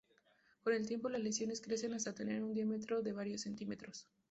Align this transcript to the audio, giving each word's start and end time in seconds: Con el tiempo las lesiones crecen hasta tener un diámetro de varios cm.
Con 0.63 0.73
el 0.73 0.87
tiempo 0.87 1.09
las 1.09 1.21
lesiones 1.21 1.61
crecen 1.61 1.93
hasta 1.93 2.15
tener 2.15 2.43
un 2.43 2.55
diámetro 2.55 3.03
de 3.03 3.11
varios 3.13 3.41
cm. 3.41 3.77